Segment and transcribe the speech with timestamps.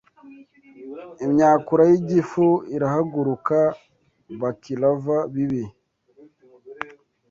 [1.25, 3.57] Imyakura y’igifu irahaguruka
[4.41, 5.63] baklava bibi